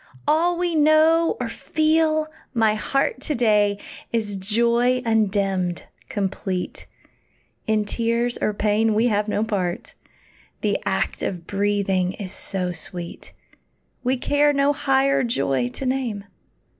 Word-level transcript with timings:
all 0.27 0.57
we 0.57 0.73
know, 0.73 1.37
or 1.39 1.47
feel, 1.47 2.25
my 2.55 2.73
heart, 2.73 3.21
To 3.21 3.35
day 3.35 3.77
is 4.11 4.35
joy 4.35 5.03
undimmed, 5.05 5.83
complete; 6.09 6.87
In 7.67 7.85
tears 7.85 8.35
or 8.41 8.51
pain 8.51 8.95
we 8.95 9.09
have 9.09 9.27
no 9.27 9.43
part; 9.43 9.93
The 10.61 10.79
act 10.87 11.21
of 11.21 11.45
breathing 11.45 12.13
is 12.13 12.31
so 12.31 12.71
sweet, 12.71 13.33
We 14.03 14.17
care 14.17 14.51
no 14.53 14.73
higher 14.73 15.23
joy 15.23 15.67
to 15.69 15.85
name. 15.85 16.23